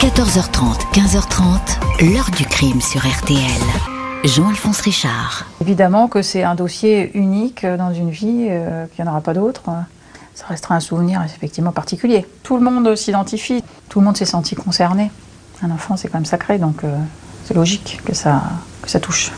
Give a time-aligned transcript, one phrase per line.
[0.00, 3.38] 14h30, 15h30, l'heure du crime sur RTL.
[4.24, 5.46] Jean-Alphonse Richard.
[5.60, 9.34] Évidemment que c'est un dossier unique dans une vie, euh, qu'il n'y en aura pas
[9.34, 9.62] d'autre.
[10.34, 12.26] Ça restera un souvenir effectivement particulier.
[12.42, 15.10] Tout le monde s'identifie, tout le monde s'est senti concerné.
[15.62, 16.96] Un enfant, c'est quand même sacré, donc euh,
[17.44, 18.42] c'est logique que ça,
[18.82, 19.30] que ça touche.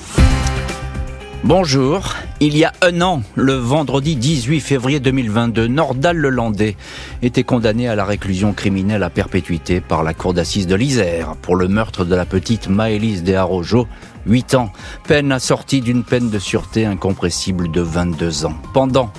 [1.45, 2.17] Bonjour.
[2.39, 6.77] Il y a un an, le vendredi 18 février 2022, Nordal Lelandais
[7.23, 11.57] était condamné à la réclusion criminelle à perpétuité par la cour d'assises de l'Isère pour
[11.57, 13.87] le meurtre de la petite Maëlys Desarrojo,
[14.27, 14.73] 8 ans,
[15.05, 18.57] peine assortie d'une peine de sûreté incompressible de 22 ans.
[18.75, 19.11] Pendant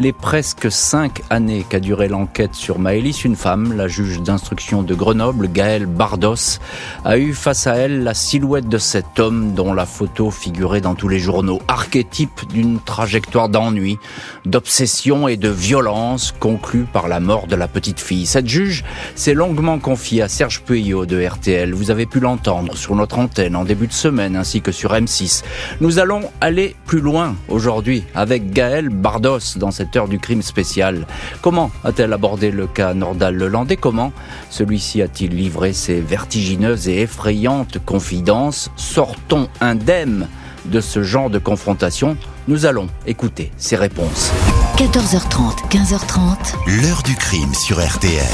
[0.00, 4.94] les presque 5 années qu'a duré l'enquête sur Maëlys, une femme, la juge d'instruction de
[4.94, 6.58] Grenoble, Gaëlle Bardos,
[7.04, 10.94] a eu face à elle la silhouette de cet homme dont la photo figurait dans
[10.94, 13.98] tous les journaux, archétype d'une trajectoire d'ennui,
[14.44, 18.26] d'obsession et de violence conclue par la mort de la petite fille.
[18.26, 18.84] Cette juge
[19.14, 21.72] s'est longuement confiée à Serge Puyot de RTL.
[21.72, 25.42] Vous avez pu l'entendre sur notre antenne en début de semaine ainsi que sur M6.
[25.80, 31.06] Nous allons aller plus loin aujourd'hui avec Gaëlle Bardos dans cette heure du crime spécial.
[31.42, 34.12] Comment a-t-elle abordé le cas Nordal-Lelandais Comment
[34.50, 38.70] celui-ci a-t-il livré ses vertigineuses et effrayantes confidences?
[38.76, 40.28] Sortons indemnes
[40.70, 42.16] de ce genre de confrontation
[42.48, 44.32] Nous allons écouter ses réponses.
[44.76, 46.82] 14h30, 15h30.
[46.82, 48.24] L'heure du crime sur RTL.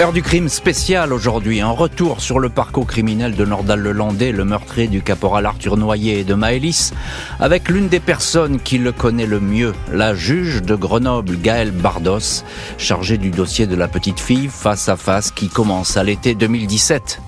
[0.00, 4.44] Heure du crime spécial aujourd'hui, un retour sur le parcours criminel de Nordal Lelandais, le
[4.44, 6.92] meurtrier du caporal Arthur Noyer et de Maëlys,
[7.38, 12.42] avec l'une des personnes qui le connaît le mieux, la juge de Grenoble, Gaëlle Bardos,
[12.78, 17.20] chargée du dossier de la petite fille face à face qui commence à l'été 2017.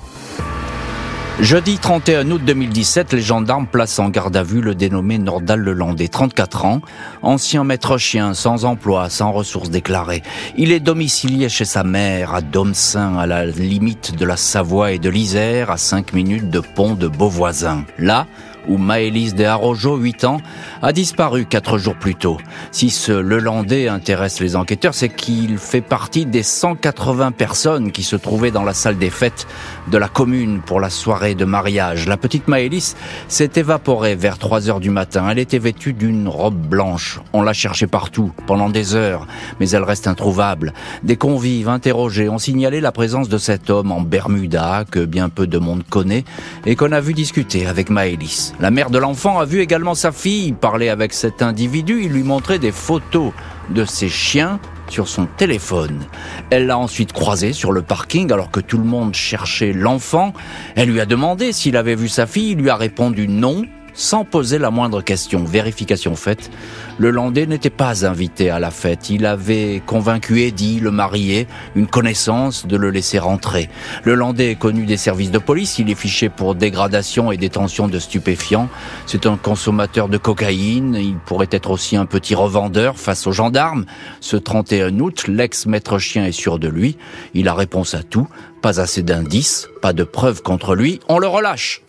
[1.41, 6.07] Jeudi 31 août 2017, les gendarmes placent en garde à vue le dénommé Nordal Lelandais,
[6.07, 6.81] 34 ans,
[7.23, 10.23] ancien maître chien, sans emploi, sans ressources déclarées.
[10.57, 15.01] Il est domicilié chez sa mère, à Domsain, à la limite de la Savoie et
[15.01, 17.85] de l'Isère, à 5 minutes de pont de Beauvoisin.
[17.99, 18.29] Là,
[18.69, 20.39] où Maëlys de Arrojo, 8 ans,
[20.83, 22.39] a disparu quatre jours plus tôt.
[22.71, 28.17] Si ce Lelandais intéresse les enquêteurs, c'est qu'il fait partie des 180 personnes qui se
[28.17, 29.47] trouvaient dans la salle des fêtes
[29.91, 32.07] de la commune pour la soirée de mariage.
[32.07, 32.97] La petite Maëlys
[33.29, 35.29] s'est évaporée vers 3 heures du matin.
[35.31, 37.21] Elle était vêtue d'une robe blanche.
[37.33, 39.27] On l'a cherchée partout, pendant des heures,
[39.61, 40.73] mais elle reste introuvable.
[41.03, 45.47] Des convives interrogés ont signalé la présence de cet homme en Bermuda, que bien peu
[45.47, 46.25] de monde connaît,
[46.67, 48.54] et qu'on a vu discuter avec Maëlys.
[48.61, 52.03] La mère de l'enfant a vu également sa fille parler avec cet individu.
[52.05, 53.33] Il lui montrait des photos
[53.71, 56.05] de ses chiens sur son téléphone.
[56.51, 60.33] Elle l'a ensuite croisé sur le parking alors que tout le monde cherchait l'enfant.
[60.77, 62.53] Elle lui a demandé s'il avait vu sa fille.
[62.53, 63.65] Il lui a répondu non
[63.95, 65.45] sans poser la moindre question.
[65.45, 66.51] Vérification faite,
[66.99, 69.11] le Landais n'était pas invité à la fête.
[69.11, 73.71] Il avait convaincu Eddie, le marié, une connaissance, de le laisser rentrer.
[74.05, 75.79] Le Landais est connu des services de police.
[75.79, 78.69] Il est fiché pour dégradation et détention de stupéfiants.
[79.07, 80.97] C'est un consommateur de cocaïne.
[80.97, 83.87] Il pourrait être aussi un petit revendeur face aux gendarmes.
[84.21, 86.97] Ce 31 août, l'ex-maître chien est sûr de lui.
[87.35, 88.29] Il a réponse à tout.
[88.63, 91.01] Pas assez d'indices, pas de preuves contre lui.
[91.09, 91.84] On le relâche.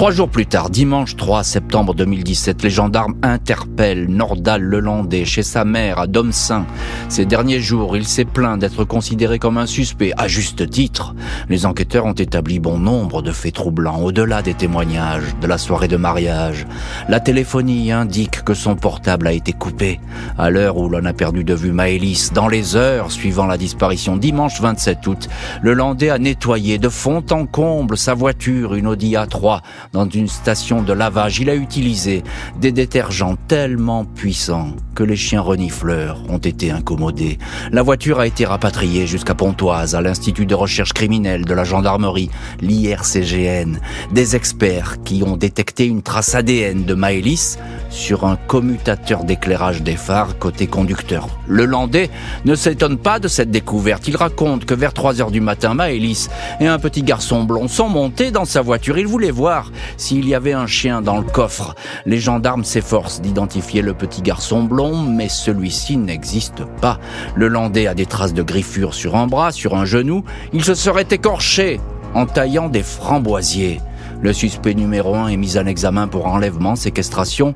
[0.00, 5.66] Trois jours plus tard, dimanche 3 septembre 2017, les gendarmes interpellent Nordal Lelandais chez sa
[5.66, 6.64] mère à Domsain.
[7.10, 11.14] Ces derniers jours, il s'est plaint d'être considéré comme un suspect, à juste titre.
[11.50, 15.86] Les enquêteurs ont établi bon nombre de faits troublants, au-delà des témoignages de la soirée
[15.86, 16.66] de mariage.
[17.10, 20.00] La téléphonie indique que son portable a été coupé.
[20.38, 24.16] À l'heure où l'on a perdu de vue Maëlys, dans les heures suivant la disparition,
[24.16, 25.28] dimanche 27 août,
[25.60, 29.60] le Landais a nettoyé de fond en comble sa voiture, une Audi A3,
[29.92, 31.40] dans une station de lavage.
[31.40, 32.22] Il a utilisé
[32.60, 37.38] des détergents tellement puissants que les chiens renifleurs ont été incommodés.
[37.72, 42.30] La voiture a été rapatriée jusqu'à Pontoise, à l'Institut de recherche criminelle de la gendarmerie,
[42.60, 43.78] l'IRCGN.
[44.12, 47.58] Des experts qui ont détecté une trace ADN de Maëlys
[47.88, 51.28] sur un commutateur d'éclairage des phares côté conducteur.
[51.48, 52.10] Le Landais
[52.44, 54.06] ne s'étonne pas de cette découverte.
[54.06, 56.28] Il raconte que vers 3 heures du matin, Maëlys
[56.60, 58.98] et un petit garçon blond sont montés dans sa voiture.
[58.98, 61.74] Il voulait voir s'il y avait un chien dans le coffre.
[62.06, 66.98] Les gendarmes s'efforcent d'identifier le petit garçon blond, mais celui-ci n'existe pas.
[67.34, 70.24] Le Landais a des traces de griffures sur un bras, sur un genou.
[70.52, 71.80] Il se serait écorché
[72.14, 73.80] en taillant des framboisiers.
[74.22, 77.54] Le suspect numéro 1 est mis en examen pour enlèvement, séquestration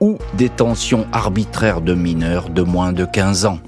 [0.00, 3.58] ou détention arbitraire de mineurs de moins de 15 ans.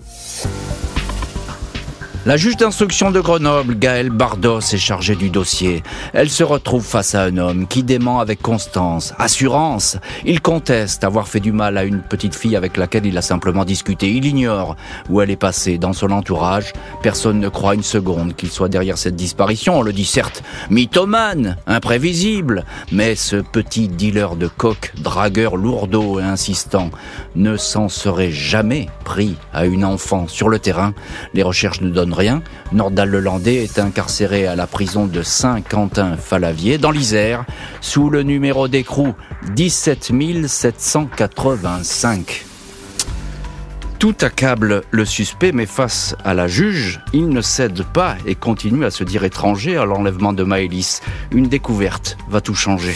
[2.27, 5.83] La juge d'instruction de Grenoble, Gaëlle Bardos, est chargée du dossier.
[6.15, 9.99] Elle se retrouve face à un homme qui dément avec constance, assurance.
[10.25, 13.67] Il conteste avoir fait du mal à une petite fille avec laquelle il a simplement
[13.67, 14.11] discuté.
[14.11, 14.75] Il ignore
[15.11, 16.73] où elle est passée dans son entourage.
[17.03, 19.81] Personne ne croit une seconde qu'il soit derrière cette disparition.
[19.81, 26.23] On le dit certes mythomane, imprévisible, mais ce petit dealer de coq, dragueur lourdeau et
[26.23, 26.91] insistant,
[27.37, 30.95] ne s'en serait jamais pris à une enfant sur le terrain.
[31.35, 32.43] Les recherches ne donnent rien.
[32.73, 37.45] Nordal-Lelandais est incarcéré à la prison de Saint-Quentin-Falavier, dans l'Isère,
[37.81, 39.15] sous le numéro d'écrou
[39.55, 40.13] 17
[40.47, 42.45] 785.
[43.99, 48.85] Tout accable le suspect, mais face à la juge, il ne cède pas et continue
[48.85, 51.01] à se dire étranger à l'enlèvement de Maëlys.
[51.33, 52.95] Une découverte va tout changer.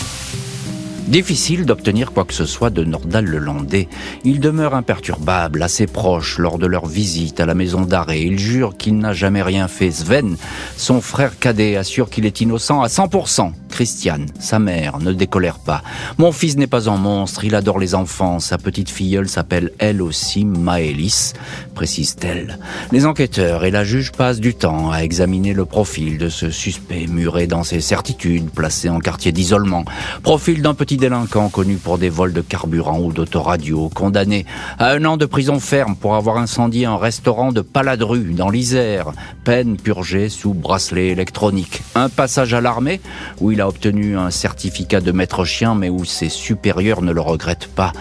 [1.09, 3.89] Difficile d'obtenir quoi que ce soit de Nordal Lelandais.
[4.25, 8.21] Il demeure imperturbable, assez proche lors de leur visite à la maison d'arrêt.
[8.21, 9.91] Il jure qu'il n'a jamais rien fait.
[9.91, 10.37] Sven,
[10.77, 13.53] son frère cadet, assure qu'il est innocent à 100%.
[13.79, 15.85] Christiane, sa mère, ne décolère pas.
[16.17, 18.41] Mon fils n'est pas un monstre, il adore les enfants.
[18.41, 21.35] Sa petite filleule s'appelle elle aussi Maëlys,
[21.77, 22.59] précise-t-elle.
[22.91, 27.07] Les enquêteurs et la juge passent du temps à examiner le profil de ce suspect
[27.07, 29.85] muré dans ses certitudes, placé en quartier d'isolement.
[30.25, 34.45] Profil d'un petit délinquant connu pour des vols de carburant ou d'autoradio, condamné
[34.81, 39.13] à un an de prison ferme pour avoir incendié un restaurant de Paladru dans l'Isère,
[39.45, 41.83] peine purgée sous bracelet électronique.
[41.95, 43.01] Un passage à l'armée
[43.41, 47.21] où il a obtenu un certificat de maître chien, mais où ses supérieurs ne le
[47.21, 47.93] regrettent pas.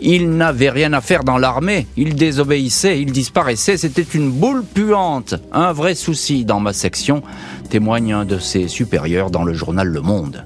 [0.00, 5.34] Il n'avait rien à faire dans l'armée, il désobéissait, il disparaissait, c'était une boule puante.
[5.52, 7.22] Un vrai souci dans ma section,
[7.70, 10.44] témoigne un de ses supérieurs dans le journal Le Monde.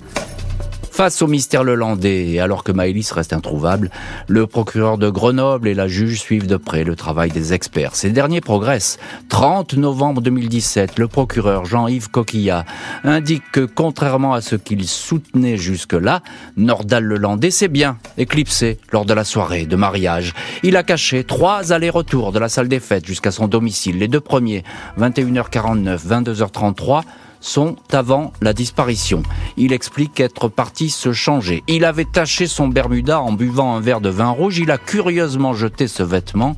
[0.98, 3.88] Face au mystère lelandais, et alors que Maëlys reste introuvable,
[4.26, 7.94] le procureur de Grenoble et la juge suivent de près le travail des experts.
[7.94, 8.98] Ces derniers progressent.
[9.28, 12.64] 30 novembre 2017, le procureur Jean-Yves Coquillat
[13.04, 16.20] indique que, contrairement à ce qu'il soutenait jusque-là,
[16.56, 20.34] Nordal Lelandais s'est bien éclipsé lors de la soirée de mariage.
[20.64, 24.00] Il a caché trois allers-retours de la salle des fêtes jusqu'à son domicile.
[24.00, 24.64] Les deux premiers,
[24.98, 27.02] 21h49, 22h33,
[27.40, 29.22] sont avant la disparition.
[29.56, 31.62] Il explique être parti se changer.
[31.66, 34.58] Il avait taché son Bermuda en buvant un verre de vin rouge.
[34.58, 36.56] Il a curieusement jeté ce vêtement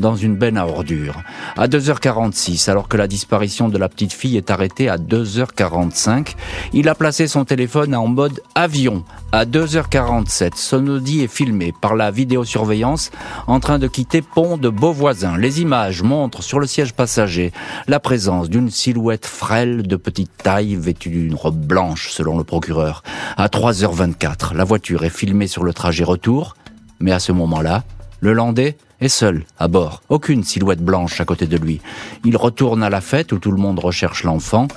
[0.00, 1.22] dans une benne à ordures.
[1.56, 6.34] À 2h46, alors que la disparition de la petite fille est arrêtée à 2h45,
[6.72, 9.04] il a placé son téléphone en mode avion.
[9.32, 13.10] À 2h47, son Audi est filmé par la vidéosurveillance
[13.46, 15.36] en train de quitter pont de Beauvoisin.
[15.36, 17.52] Les images montrent sur le siège passager
[17.86, 23.02] la présence d'une silhouette frêle de petite taille vêtue d'une robe blanche selon le procureur.
[23.36, 26.56] À 3h24, la voiture est filmée sur le trajet retour,
[26.98, 27.84] mais à ce moment-là,
[28.20, 31.80] le Landais est seul à bord, aucune silhouette blanche à côté de lui.
[32.24, 34.68] Il retourne à la fête où tout le monde recherche l'enfant.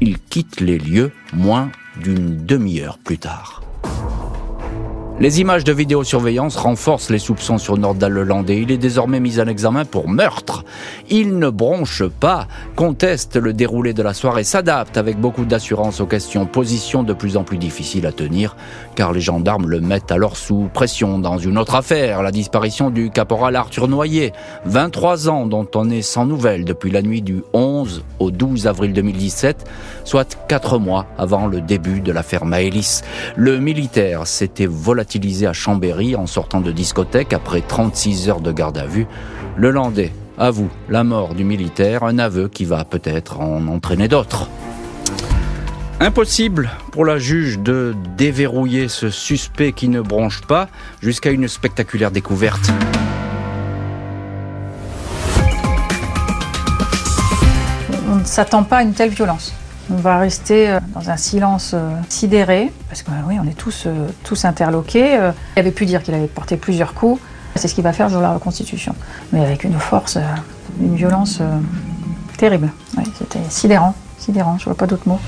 [0.00, 1.70] Il quitte les lieux moins
[2.00, 3.62] d'une demi-heure plus tard.
[5.20, 8.60] Les images de vidéosurveillance renforcent les soupçons sur Nordal Lelandais.
[8.60, 10.64] Il est désormais mis en examen pour meurtre.
[11.10, 12.46] Il ne bronche pas,
[12.76, 17.36] conteste le déroulé de la soirée, s'adapte avec beaucoup d'assurance aux questions, position de plus
[17.36, 18.54] en plus difficile à tenir,
[18.98, 23.10] car les gendarmes le mettent alors sous pression dans une autre affaire, la disparition du
[23.10, 24.32] caporal Arthur Noyer,
[24.64, 28.92] 23 ans dont on est sans nouvelles depuis la nuit du 11 au 12 avril
[28.92, 29.70] 2017,
[30.02, 33.02] soit 4 mois avant le début de l'affaire Maëlys.
[33.36, 38.78] Le militaire s'était volatilisé à Chambéry en sortant de discothèque après 36 heures de garde
[38.78, 39.06] à vue.
[39.56, 44.48] Le Landais avoue la mort du militaire, un aveu qui va peut-être en entraîner d'autres.
[46.00, 50.68] Impossible pour la juge de déverrouiller ce suspect qui ne bronche pas
[51.02, 52.70] jusqu'à une spectaculaire découverte.
[58.08, 59.52] On ne s'attend pas à une telle violence.
[59.90, 63.84] On va rester euh, dans un silence euh, sidéré, parce que oui, on est tous,
[63.86, 65.18] euh, tous interloqués.
[65.56, 67.20] Il avait pu dire qu'il avait porté plusieurs coups.
[67.56, 68.94] C'est ce qu'il va faire dans la reconstitution.
[69.32, 70.16] Mais avec une force,
[70.80, 71.42] une violence
[72.36, 72.70] terrible.
[73.18, 75.18] C'était sidérant, sidérant, je vois pas d'autres mots.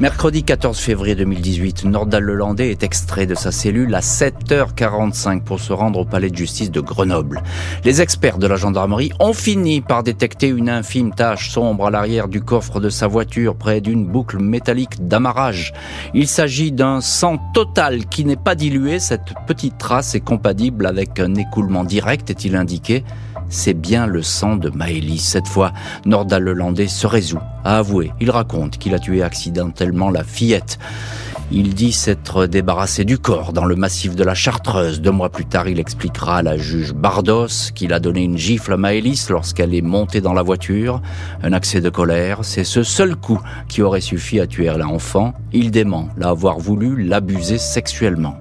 [0.00, 5.72] Mercredi 14 février 2018, Nordal Lelandais est extrait de sa cellule à 7h45 pour se
[5.72, 7.44] rendre au palais de justice de Grenoble.
[7.84, 12.26] Les experts de la gendarmerie ont fini par détecter une infime tache sombre à l'arrière
[12.26, 15.72] du coffre de sa voiture près d'une boucle métallique d'amarrage.
[16.12, 18.98] Il s'agit d'un sang total qui n'est pas dilué.
[18.98, 23.04] Cette petite trace est compatible avec un écoulement direct, est-il indiqué
[23.54, 25.20] c'est bien le sang de Maëlys.
[25.20, 25.72] Cette fois,
[26.04, 28.12] Nordal Lelandais se résout à avouer.
[28.20, 30.78] Il raconte qu'il a tué accidentellement la fillette.
[31.50, 35.00] Il dit s'être débarrassé du corps dans le massif de la Chartreuse.
[35.00, 38.72] Deux mois plus tard, il expliquera à la juge Bardos qu'il a donné une gifle
[38.72, 41.00] à Maëlys lorsqu'elle est montée dans la voiture.
[41.42, 45.34] Un accès de colère, c'est ce seul coup qui aurait suffi à tuer l'enfant.
[45.52, 48.36] Il dément l'avoir voulu l'abuser sexuellement.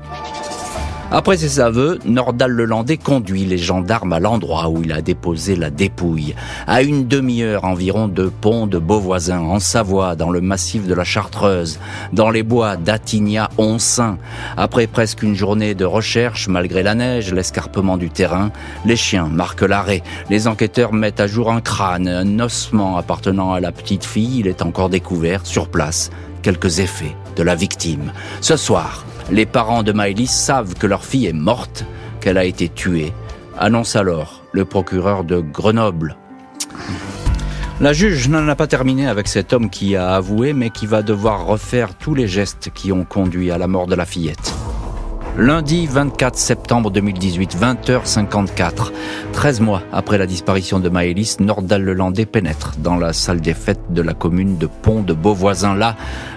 [1.15, 5.69] Après ses aveux, Nordal Lelandais conduit les gendarmes à l'endroit où il a déposé la
[5.69, 6.33] dépouille,
[6.65, 11.03] à une demi-heure environ de pont de Beauvoisin, en Savoie, dans le massif de la
[11.03, 11.79] Chartreuse,
[12.13, 14.17] dans les bois d'Attigna-Onsin.
[14.57, 18.49] Après presque une journée de recherche, malgré la neige, l'escarpement du terrain,
[18.83, 20.01] les chiens marquent l'arrêt.
[20.31, 24.39] Les enquêteurs mettent à jour un crâne, un ossement appartenant à la petite fille.
[24.39, 26.09] Il est encore découvert, sur place,
[26.41, 28.11] quelques effets de la victime.
[28.41, 31.85] Ce soir, les parents de Maëlys savent que leur fille est morte,
[32.19, 33.13] qu'elle a été tuée,
[33.57, 36.15] annonce alors le procureur de Grenoble.
[37.81, 41.01] La juge n'en a pas terminé avec cet homme qui a avoué, mais qui va
[41.01, 44.53] devoir refaire tous les gestes qui ont conduit à la mort de la fillette.
[45.35, 48.91] Lundi 24 septembre 2018, 20h54.
[49.31, 54.03] 13 mois après la disparition de Maëlys, Nordal-Lelandais pénètre dans la salle des fêtes de
[54.03, 55.95] la commune de Pont de Beauvoisin, là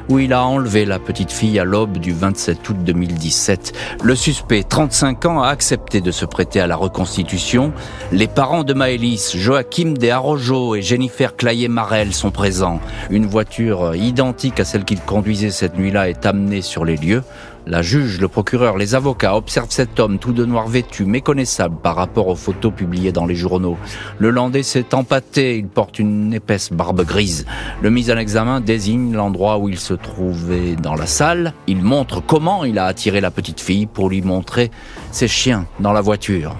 [0.09, 3.75] où il a enlevé la petite fille à l'aube du 27 août 2017.
[4.03, 7.75] Le suspect, 35 ans, a accepté de se prêter à la reconstitution.
[8.13, 12.81] Les parents de Maëlys, Joachim Desarrojo et Jennifer Clayer-Marel sont présents.
[13.11, 17.23] Une voiture identique à celle qu'il conduisait cette nuit-là est amenée sur les lieux.
[17.69, 21.97] La juge, le procureur, les avocats observent cet homme tout de noir vêtu, méconnaissable par
[21.97, 23.77] rapport aux photos publiées dans les journaux.
[24.19, 27.45] Le landais s'est empâté, il porte une épaisse barbe grise.
[27.83, 31.55] Le mis en examen désigne l'endroit où il se trouvait dans la salle.
[31.67, 34.71] Il montre comment il a attiré la petite fille pour lui montrer
[35.11, 36.55] ses chiens dans la voiture.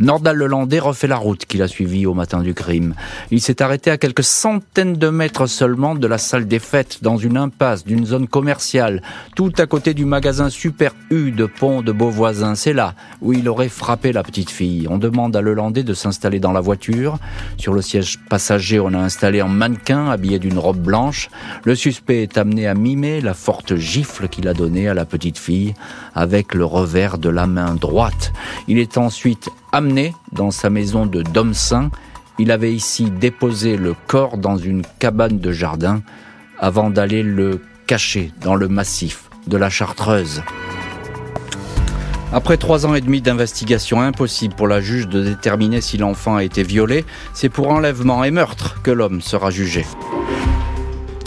[0.00, 2.94] Nordal Lelandais refait la route qu'il a suivie au matin du crime.
[3.32, 7.16] Il s'est arrêté à quelques centaines de mètres seulement de la salle des fêtes, dans
[7.16, 9.02] une impasse d'une zone commerciale,
[9.34, 12.54] tout à côté du magasin Super U de Pont de Beauvoisin.
[12.54, 14.86] C'est là où il aurait frappé la petite fille.
[14.88, 17.18] On demande à Lelandais de s'installer dans la voiture.
[17.56, 21.28] Sur le siège passager, on a installé un mannequin habillé d'une robe blanche.
[21.64, 25.38] Le suspect est amené à mimer la forte gifle qu'il a donnée à la petite
[25.38, 25.74] fille
[26.14, 28.32] avec le revers de la main droite.
[28.68, 29.87] Il est ensuite amené
[30.32, 31.90] dans sa maison de Domsaint.
[32.38, 36.02] Il avait ici déposé le corps dans une cabane de jardin
[36.58, 40.42] avant d'aller le cacher dans le massif de la Chartreuse.
[42.32, 46.44] Après trois ans et demi d'investigation, impossible pour la juge de déterminer si l'enfant a
[46.44, 49.86] été violé, c'est pour enlèvement et meurtre que l'homme sera jugé.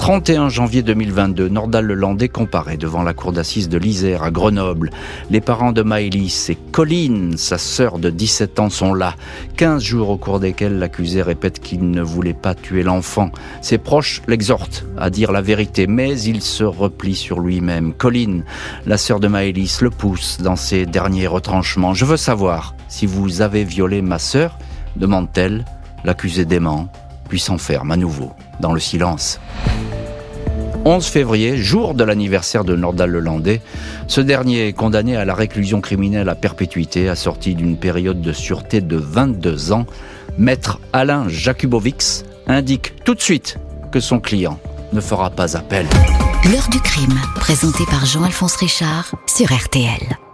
[0.02, 4.90] 31 janvier 2022, Nordal Lelandais comparaît devant la cour d'assises de l'Isère à Grenoble.
[5.30, 9.14] Les parents de Maëlys et Colline, sa sœur de 17 ans, sont là.
[9.58, 13.30] 15 jours au cours desquels l'accusé répète qu'il ne voulait pas tuer l'enfant.
[13.62, 17.94] Ses proches l'exhortent à dire la vérité, mais il se replie sur lui-même.
[17.94, 18.44] Colline,
[18.88, 21.94] la sœur de Maëlys, le pousse dans ses derniers retranchements.
[21.94, 24.58] Je veux savoir si vous avez violé ma sœur,
[24.96, 25.64] demande-t-elle.
[26.04, 26.88] L'accusé dément,
[27.30, 29.40] puis s'enferme à nouveau dans le silence.
[30.84, 33.62] 11 février, jour de l'anniversaire de Nordal Lelandais,
[34.08, 38.82] ce dernier est condamné à la réclusion criminelle à perpétuité assortie d'une période de sûreté
[38.82, 39.86] de 22 ans.
[40.38, 43.58] Maître Alain Jakubovics indique tout de suite
[43.92, 44.60] que son client
[44.94, 45.86] ne fera pas appel.
[46.52, 50.31] L'heure du crime, présenté par Jean-Alphonse Richard sur RTL.